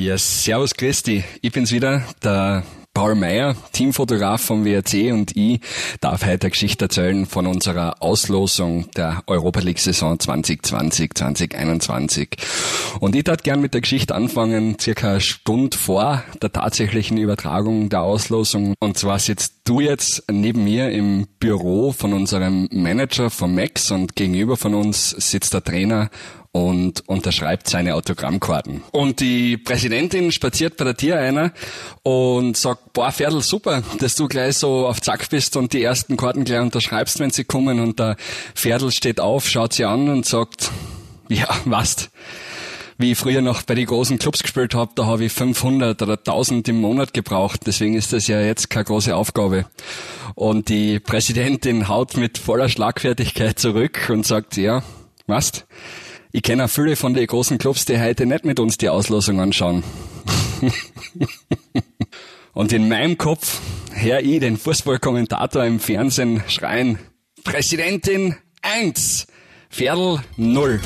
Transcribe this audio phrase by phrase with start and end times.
[0.00, 1.24] Ja, servus Christi.
[1.42, 2.62] Ich bin's wieder, der
[2.94, 5.60] Paul Meyer, Teamfotograf vom WRC und ich
[6.00, 12.30] darf heute eine Geschichte erzählen von unserer Auslosung der Europa League Saison 2020, 2021.
[13.00, 17.90] Und ich darf gern mit der Geschichte anfangen, circa eine Stunde vor der tatsächlichen Übertragung
[17.90, 18.72] der Auslosung.
[18.80, 24.16] Und zwar sitzt du jetzt neben mir im Büro von unserem Manager von Max und
[24.16, 26.08] gegenüber von uns sitzt der Trainer
[26.52, 28.82] und unterschreibt seine Autogrammkarten.
[28.90, 31.52] Und die Präsidentin spaziert bei der Tür einer
[32.02, 36.16] und sagt, boah, Pferdl, super, dass du gleich so auf Zack bist und die ersten
[36.16, 37.78] Karten gleich unterschreibst, wenn sie kommen.
[37.78, 38.16] Und der
[38.54, 40.70] Pferdl steht auf, schaut sie an und sagt,
[41.28, 42.10] ja, was?
[42.98, 46.18] Wie ich früher noch bei den großen Clubs gespielt habe, da habe ich 500 oder
[46.18, 47.60] 1000 im Monat gebraucht.
[47.64, 49.64] Deswegen ist das ja jetzt keine große Aufgabe.
[50.34, 54.82] Und die Präsidentin haut mit voller Schlagfertigkeit zurück und sagt, ja,
[55.26, 55.64] was?
[56.32, 59.40] Ich kenne auch viele von den großen Clubs, die heute nicht mit uns die Auslosung
[59.40, 59.82] anschauen.
[62.52, 63.60] Und in meinem Kopf
[63.92, 66.98] höre ich den Fußballkommentator im Fernsehen schreien,
[67.42, 69.26] Präsidentin 1,
[69.70, 70.80] Pferdl 0.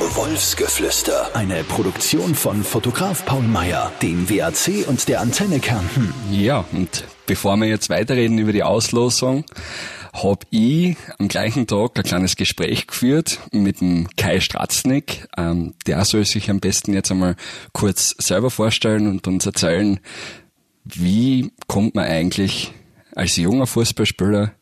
[0.00, 1.34] Wolfsgeflüster.
[1.34, 6.12] Eine Produktion von Fotograf Paul Meyer, dem WAC und der Antenne Kärnten.
[6.30, 9.44] Ja, und bevor wir jetzt weiterreden über die Auslosung,
[10.14, 15.26] habe ich am gleichen Tag ein kleines Gespräch geführt mit dem Kai Stratznik.
[15.36, 17.36] Ähm, der soll sich am besten jetzt einmal
[17.72, 19.98] kurz selber vorstellen und uns erzählen,
[20.84, 22.72] wie kommt man eigentlich
[23.14, 24.52] als junger Fußballspieler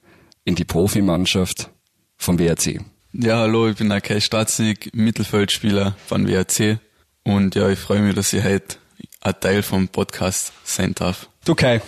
[0.44, 1.70] in die Profimannschaft
[2.16, 2.80] vom WRC?
[3.12, 6.78] Ja, hallo, ich bin der Kai Stratznik, Mittelfeldspieler von WRC
[7.24, 8.76] und ja, ich freue mich, dass ich heute
[9.20, 11.28] ein Teil vom Podcast sein darf.
[11.44, 11.82] Du Kai,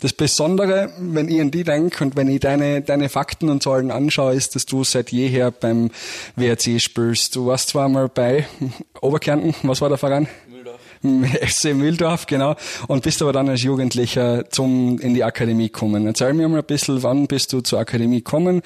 [0.00, 3.90] das Besondere, wenn ich an die denke und wenn ich deine, deine Fakten und Zahlen
[3.90, 5.90] anschaue, ist, dass du seit jeher beim
[6.36, 7.36] WRC spielst.
[7.36, 8.46] Du warst zwar mal bei
[9.00, 10.28] Oberkärnten, was war der Verein?
[11.04, 12.56] FC Mühldorf, genau.
[12.88, 16.06] Und bist aber dann als Jugendlicher zum, in die Akademie gekommen.
[16.06, 18.62] Erzähl mir mal ein bisschen, wann bist du zur Akademie gekommen?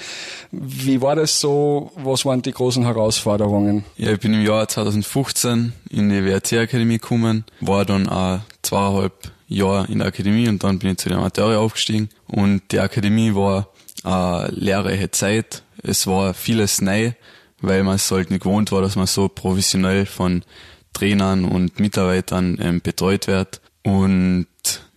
[0.53, 1.91] Wie war das so?
[1.97, 3.85] Was waren die großen Herausforderungen?
[3.97, 9.89] Ja, ich bin im Jahr 2015 in die WRC-Akademie gekommen, war dann auch zweieinhalb Jahr
[9.89, 12.11] in der Akademie und dann bin ich zu den Amateure aufgestiegen.
[12.27, 13.69] Und die Akademie war
[14.05, 15.63] eine lehrreiche Zeit.
[15.83, 17.13] Es war vieles neu,
[17.61, 20.45] weil man es halt nicht gewohnt war, dass man so professionell von
[20.92, 23.61] Trainern und Mitarbeitern ähm, betreut wird.
[23.83, 24.47] Und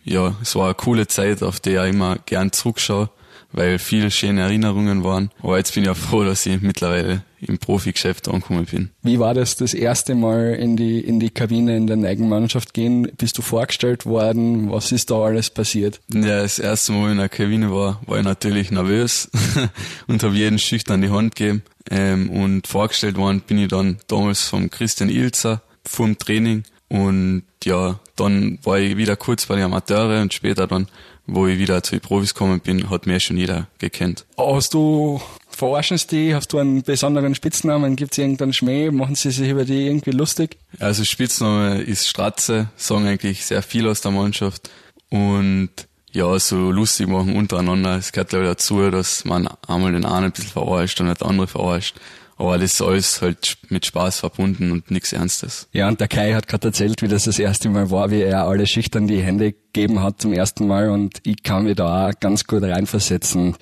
[0.04, 3.10] ja, es war eine coole Zeit, auf die ich immer gern zurückschaue
[3.54, 5.32] weil viele schöne Erinnerungen waren.
[5.42, 8.90] Aber jetzt bin ich auch froh, dass ich mittlerweile im Profigeschäft angekommen bin.
[9.02, 13.12] Wie war das das erste Mal in die, in die Kabine in der Eigenmannschaft gehen?
[13.18, 14.72] Bist du vorgestellt worden?
[14.72, 16.00] Was ist da alles passiert?
[16.14, 19.30] Ja, das erste Mal in der Kabine war, war ich natürlich nervös
[20.08, 21.64] und habe jeden schüchtern die Hand gegeben.
[21.90, 28.00] Ähm, und vorgestellt worden bin ich dann damals vom Christian Ilzer vom Training und ja,
[28.18, 30.88] dann war ich wieder kurz bei den Amateure und später dann
[31.32, 34.26] wo ich wieder zu den Profis gekommen bin, hat mir schon jeder gekannt.
[34.38, 36.36] Hast du, verarschen sie die?
[36.36, 37.96] Hast du einen besonderen Spitznamen?
[37.96, 38.92] Gibt es irgendeinen Schmäh?
[38.92, 40.58] Machen sie sich über die irgendwie lustig?
[40.80, 44.70] Also Spitzname ist Stratze, sagen eigentlich sehr viel aus der Mannschaft
[45.10, 45.70] und
[46.12, 47.96] ja, so lustig machen untereinander.
[47.96, 51.22] Es gehört glaube ich dazu, dass man einmal den einen ein bisschen verarscht und nicht
[51.22, 51.96] den anderen verarscht.
[52.38, 55.68] Aber das ist alles halt mit Spaß verbunden und nichts Ernstes.
[55.74, 58.48] Ja, und der Kai hat gerade erzählt, wie das das erste Mal war, wie er
[58.48, 62.20] alle Schüchtern die Hände gegeben hat zum ersten Mal und ich kann mir da auch
[62.20, 63.56] ganz gut reinversetzen,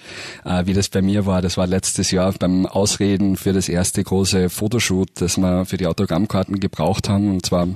[0.43, 1.41] äh, wie das bei mir war.
[1.41, 5.87] Das war letztes Jahr beim Ausreden für das erste große Fotoshoot, das wir für die
[5.87, 7.29] Autogrammkarten gebraucht haben.
[7.29, 7.67] Und zwar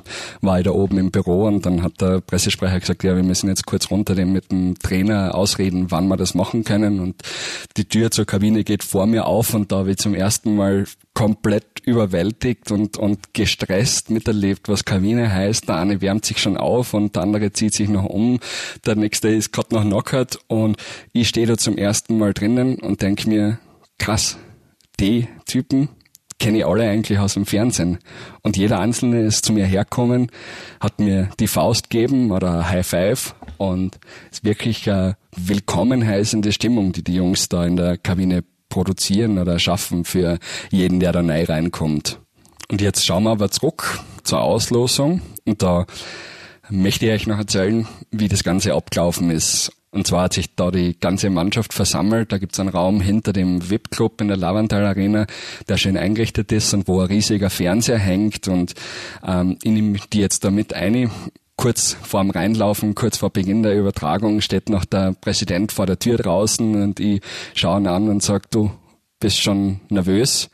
[0.42, 3.50] war ich da oben im Büro und dann hat der Pressesprecher gesagt, ja, wir müssen
[3.50, 7.00] jetzt kurz runter mit dem Trainer ausreden, wann wir das machen können.
[7.00, 7.22] Und
[7.78, 10.86] die Tür zur Kabine geht vor mir auf und da habe ich zum ersten Mal
[11.14, 15.68] komplett überwältigt und, und gestresst miterlebt, was Kabine heißt.
[15.68, 18.40] Der eine wärmt sich schon auf und der andere zieht sich noch um.
[18.86, 20.78] Der nächste ist gerade noch knockert und
[21.12, 23.60] ich stehe da zum ersten Mal drinnen und denke mir,
[24.00, 24.38] krass,
[25.00, 25.90] die Typen
[26.40, 28.00] kenne ich alle eigentlich aus dem Fernsehen.
[28.42, 30.30] Und jeder Einzelne ist zu mir herkommen,
[30.80, 34.00] hat mir die Faust gegeben oder High Five und
[34.30, 39.38] es ist wirklich eine willkommen heißende Stimmung, die die Jungs da in der Kabine produzieren
[39.38, 40.40] oder schaffen für
[40.72, 42.20] jeden, der da neu reinkommt.
[42.72, 45.86] Und jetzt schauen wir aber zurück zur Auslosung und da
[46.70, 49.72] möchte ich euch noch erzählen, wie das Ganze abgelaufen ist.
[49.92, 52.32] Und zwar hat sich da die ganze Mannschaft versammelt.
[52.32, 55.28] Da gibt's einen Raum hinter dem VIP-Club in der Lavantal Arena,
[55.70, 58.48] der schön eingerichtet ist und wo ein riesiger Fernseher hängt.
[58.48, 58.74] Und
[59.24, 61.12] ähm, ich nehme die jetzt da mit ein
[61.56, 66.18] kurz vorm Reinlaufen, kurz vor Beginn der Übertragung, steht noch der Präsident vor der Tür
[66.18, 67.22] draußen und ich
[67.54, 68.72] schaue ihn an und sage, du
[69.20, 70.50] bist schon nervös?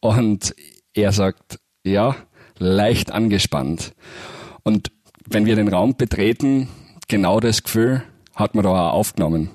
[0.00, 0.54] Und
[0.94, 2.16] er sagt, ja,
[2.58, 3.94] leicht angespannt.
[4.62, 4.90] Und
[5.26, 6.68] wenn wir den Raum betreten,
[7.08, 8.02] genau das Gefühl
[8.34, 9.50] hat man da auch aufgenommen.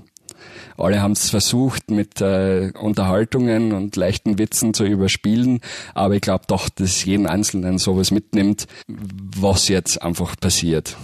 [0.79, 5.59] Alle haben es versucht, mit äh, Unterhaltungen und leichten Witzen zu überspielen,
[5.93, 10.95] aber ich glaube doch, dass jeden Einzelnen sowas mitnimmt, was jetzt einfach passiert.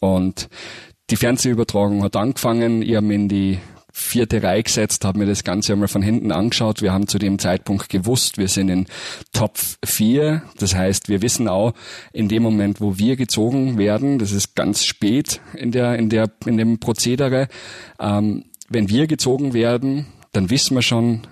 [0.00, 0.48] Und
[1.10, 3.58] die Fernsehübertragung hat angefangen, ich habe in die
[3.96, 6.82] vierte Reihe gesetzt, habe mir das Ganze einmal von hinten angeschaut.
[6.82, 8.86] Wir haben zu dem Zeitpunkt gewusst, wir sind in
[9.32, 10.42] Top 4.
[10.58, 11.74] Das heißt, wir wissen auch
[12.12, 16.28] in dem Moment, wo wir gezogen werden, das ist ganz spät in der, in der,
[16.44, 17.46] in dem Prozedere,
[18.00, 21.22] ähm, wenn wir gezogen werden, dann wissen wir schon,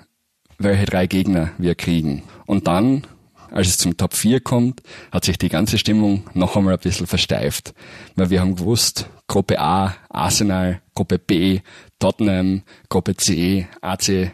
[0.59, 2.23] welche drei Gegner wir kriegen.
[2.47, 3.05] Und dann,
[3.51, 4.81] als es zum Top 4 kommt,
[5.11, 7.75] hat sich die ganze Stimmung noch einmal ein bisschen versteift.
[8.15, 11.61] Weil wir haben gewusst, Gruppe A, Arsenal, Gruppe B,
[11.99, 14.33] Tottenham, Gruppe C, AC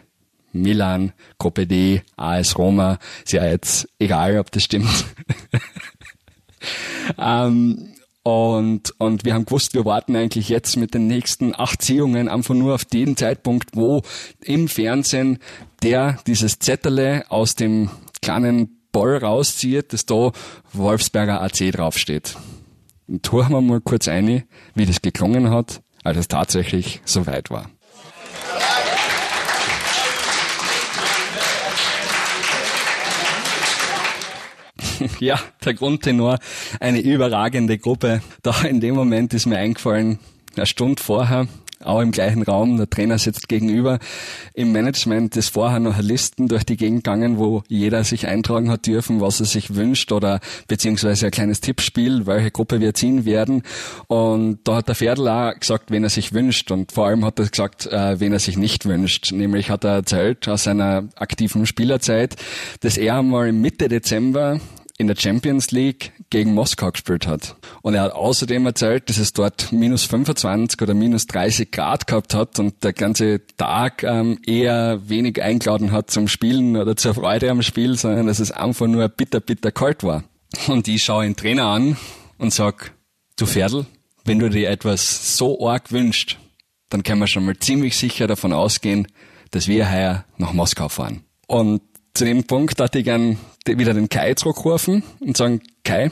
[0.51, 2.99] Milan, Gruppe D, AS Roma.
[3.23, 5.05] Ist ja jetzt egal, ob das stimmt.
[7.17, 7.93] ähm,
[8.23, 12.55] und, und wir haben gewusst, wir warten eigentlich jetzt mit den nächsten acht Ziehungen einfach
[12.55, 14.01] nur auf den Zeitpunkt, wo
[14.41, 15.39] im Fernsehen
[15.83, 17.89] der dieses Zetterle aus dem
[18.21, 20.31] kleinen Ball rauszieht, dass da
[20.73, 22.35] Wolfsberger AC draufsteht.
[23.07, 24.43] Und tun wir mal kurz ein,
[24.75, 27.69] wie das geklungen hat als es tatsächlich soweit war.
[35.19, 36.39] ja, der Grundtenor,
[36.79, 38.21] eine überragende Gruppe.
[38.41, 40.19] Da in dem Moment ist mir eingefallen,
[40.55, 41.47] eine Stunde vorher,
[41.81, 43.99] auch im gleichen Raum, der Trainer sitzt gegenüber.
[44.53, 48.85] Im Management ist vorher noch Listen durch die Gegend gegangen, wo jeder sich eintragen hat
[48.85, 53.63] dürfen, was er sich wünscht oder beziehungsweise ein kleines Tippspiel, welche Gruppe wir ziehen werden.
[54.07, 57.39] Und da hat der Pferdl auch gesagt, wen er sich wünscht und vor allem hat
[57.39, 59.31] er gesagt, äh, wen er sich nicht wünscht.
[59.31, 62.35] Nämlich hat er erzählt aus seiner aktiven Spielerzeit,
[62.81, 64.59] dass er einmal Mitte Dezember
[64.99, 67.55] in der Champions League gegen Moskau gespielt hat.
[67.81, 72.35] Und er hat außerdem erzählt, dass es dort minus 25 oder minus 30 Grad gehabt
[72.35, 77.49] hat und der ganze Tag ähm, eher wenig eingeladen hat zum Spielen oder zur Freude
[77.49, 80.25] am Spiel, sondern dass es einfach nur bitter, bitter kalt war.
[80.67, 81.95] Und ich schaue den Trainer an
[82.37, 82.91] und sag,
[83.37, 83.85] du Pferdl,
[84.25, 86.37] wenn du dir etwas so arg wünscht,
[86.89, 89.07] dann können wir schon mal ziemlich sicher davon ausgehen,
[89.51, 91.23] dass wir heuer nach Moskau fahren.
[91.47, 91.81] Und
[92.13, 96.11] zu dem Punkt hatte ich gern wieder den Kai zurückrufen und sagen, Kai,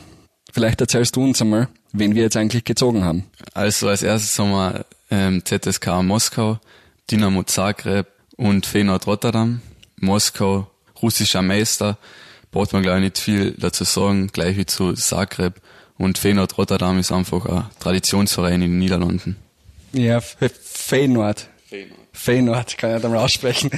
[0.52, 3.26] vielleicht erzählst du uns einmal, wen wir jetzt eigentlich gezogen haben.
[3.54, 6.60] Also als erstes haben wir ähm, ZSK Moskau,
[7.10, 9.62] Dynamo Zagreb und Feyenoord Rotterdam.
[10.00, 10.70] Moskau,
[11.02, 11.98] russischer Meister,
[12.52, 15.62] braucht man glaube ich nicht viel dazu sagen, gleich wie zu Zagreb.
[15.98, 19.38] Und Feyenoord Rotterdam ist einfach ein Traditionsverein in den Niederlanden.
[19.94, 21.48] Ja, Feyenoord.
[21.68, 22.00] Feyenoord.
[22.14, 23.70] Feyenoord, kann ich da mal aussprechen.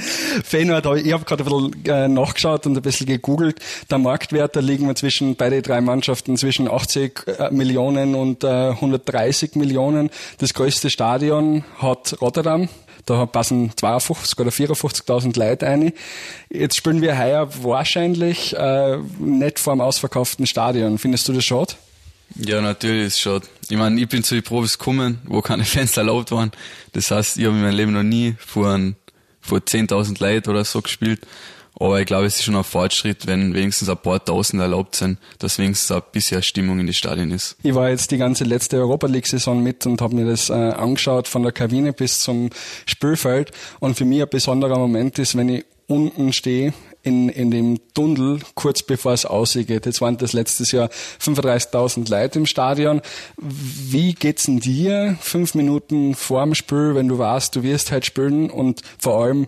[0.44, 3.58] Feyenoord, ich habe gerade ein bisschen äh, nachgeschaut und ein bisschen gegoogelt.
[3.90, 8.70] Der Marktwert, da liegen wir zwischen, beide drei Mannschaften zwischen 80 äh, Millionen und äh,
[8.70, 10.10] 130 Millionen.
[10.38, 12.68] Das größte Stadion hat Rotterdam.
[13.06, 15.92] Da passen 52 oder 54.000 Leute ein.
[16.48, 20.98] Jetzt spielen wir heuer wahrscheinlich äh, nicht vor einem ausverkauften Stadion.
[20.98, 21.74] Findest du das schade?
[22.36, 23.46] Ja, natürlich ist es schade.
[23.70, 26.50] Ich meine, ich bin zu den Profis gekommen, wo keine Fans erlaubt waren.
[26.92, 28.78] Das heißt, ich habe in meinem Leben noch nie vor,
[29.40, 31.20] vor 10.000 Leuten oder so gespielt.
[31.78, 35.18] Aber ich glaube, es ist schon ein Fortschritt, wenn wenigstens ein paar Tausend erlaubt sind,
[35.38, 37.56] dass wenigstens ein bisschen Stimmung in die Stadien ist.
[37.62, 41.26] Ich war jetzt die ganze letzte Europa League-Saison mit und habe mir das äh, angeschaut,
[41.26, 42.50] von der Kabine bis zum
[42.84, 43.52] Spielfeld.
[43.78, 48.40] Und für mich ein besonderer Moment ist, wenn ich unten stehe in, in dem Tunnel,
[48.54, 49.86] kurz bevor es ausgeht.
[49.86, 50.90] Jetzt waren das letztes Jahr
[51.20, 53.00] 35.000 Leute im Stadion.
[53.36, 58.06] Wie geht's denn dir fünf Minuten vor dem Spiel, wenn du weißt, du wirst halt
[58.06, 59.46] spielen und vor allem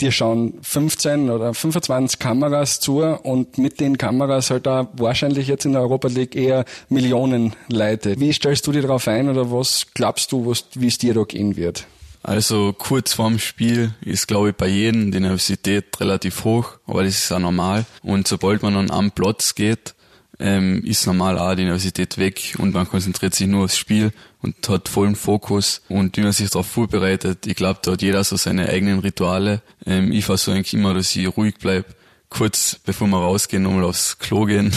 [0.00, 5.64] dir schauen 15 oder 25 Kameras zu und mit den Kameras halt da wahrscheinlich jetzt
[5.64, 8.18] in der Europa League eher Millionen Leute.
[8.18, 11.56] Wie stellst du dir darauf ein oder was glaubst du, wie es dir da gehen
[11.56, 11.86] wird?
[12.24, 17.16] Also kurz vorm Spiel ist, glaube ich, bei jedem die Nervosität relativ hoch, aber das
[17.16, 17.84] ist auch normal.
[18.02, 19.94] Und sobald man dann am Platz geht,
[20.38, 24.66] ähm, ist normal auch die Nervosität weg und man konzentriert sich nur aufs Spiel und
[24.70, 27.46] hat vollen Fokus und wie man sich darauf vorbereitet.
[27.46, 29.60] Ich glaube, da hat jeder so seine eigenen Rituale.
[29.84, 31.94] Ähm, ich versuche eigentlich immer, dass ich ruhig bleib,
[32.30, 34.72] kurz bevor wir rausgehen, nochmal aufs Klo gehen.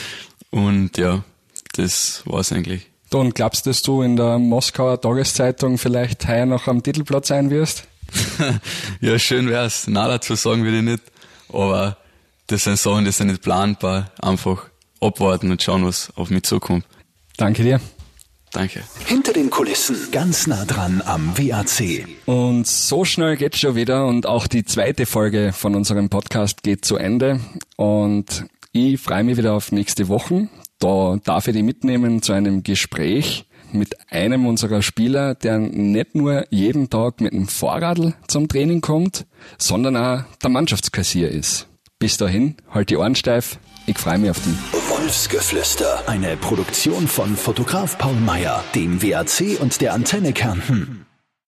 [0.50, 1.22] und ja,
[1.74, 2.88] das war's eigentlich.
[3.10, 7.50] Don, glaubst du, dass du in der Moskauer Tageszeitung vielleicht heuer noch am Titelplatz sein
[7.50, 7.84] wirst?
[9.00, 9.86] ja, schön wär's.
[9.86, 11.02] Na, dazu sagen würde ich nicht.
[11.50, 11.96] Aber
[12.48, 14.10] das sind Sachen, die sind nicht planbar.
[14.20, 14.66] Einfach
[15.00, 16.84] abwarten und schauen, was auf mich zukommt.
[17.38, 17.80] Danke dir.
[18.52, 18.82] Danke.
[19.06, 22.06] Hinter den Kulissen, ganz nah dran am WAC.
[22.26, 26.84] Und so schnell geht's schon wieder und auch die zweite Folge von unserem Podcast geht
[26.84, 27.40] zu Ende.
[27.76, 30.48] Und ich freue mich wieder auf nächste Woche
[30.78, 36.44] Da darf ich die mitnehmen zu einem Gespräch mit einem unserer Spieler, der nicht nur
[36.50, 39.26] jeden Tag mit dem Fahrradl zum Training kommt,
[39.58, 41.66] sondern auch der Mannschaftskassier ist.
[41.98, 43.58] Bis dahin, halt die Ohren steif.
[43.86, 44.54] Ich freue mich auf die.
[44.88, 51.06] Wolfsgeflüster, eine Produktion von Fotograf Paul Meyer, dem WAC und der Antenne Kärnten.